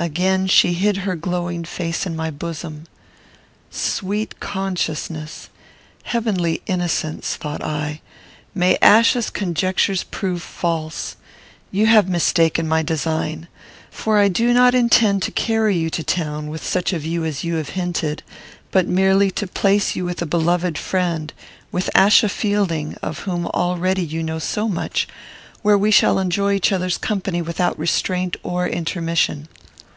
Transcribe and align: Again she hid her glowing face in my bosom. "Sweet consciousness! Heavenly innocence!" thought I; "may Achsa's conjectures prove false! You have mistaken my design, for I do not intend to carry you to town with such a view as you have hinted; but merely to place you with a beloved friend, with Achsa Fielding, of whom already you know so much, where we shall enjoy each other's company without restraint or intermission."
Again 0.00 0.46
she 0.46 0.74
hid 0.74 0.98
her 0.98 1.16
glowing 1.16 1.64
face 1.64 2.06
in 2.06 2.14
my 2.14 2.30
bosom. 2.30 2.84
"Sweet 3.68 4.38
consciousness! 4.38 5.48
Heavenly 6.04 6.62
innocence!" 6.66 7.34
thought 7.34 7.64
I; 7.64 8.00
"may 8.54 8.78
Achsa's 8.80 9.28
conjectures 9.28 10.04
prove 10.04 10.40
false! 10.40 11.16
You 11.72 11.86
have 11.86 12.08
mistaken 12.08 12.68
my 12.68 12.80
design, 12.80 13.48
for 13.90 14.18
I 14.20 14.28
do 14.28 14.54
not 14.54 14.72
intend 14.72 15.24
to 15.24 15.32
carry 15.32 15.76
you 15.76 15.90
to 15.90 16.04
town 16.04 16.46
with 16.46 16.64
such 16.64 16.92
a 16.92 17.00
view 17.00 17.24
as 17.24 17.42
you 17.42 17.56
have 17.56 17.70
hinted; 17.70 18.22
but 18.70 18.86
merely 18.86 19.32
to 19.32 19.48
place 19.48 19.96
you 19.96 20.04
with 20.04 20.22
a 20.22 20.26
beloved 20.26 20.78
friend, 20.78 21.32
with 21.72 21.90
Achsa 21.96 22.30
Fielding, 22.30 22.94
of 23.02 23.20
whom 23.24 23.46
already 23.48 24.04
you 24.04 24.22
know 24.22 24.38
so 24.38 24.68
much, 24.68 25.08
where 25.62 25.76
we 25.76 25.90
shall 25.90 26.20
enjoy 26.20 26.52
each 26.52 26.70
other's 26.70 26.98
company 26.98 27.42
without 27.42 27.76
restraint 27.76 28.36
or 28.44 28.64
intermission." 28.68 29.48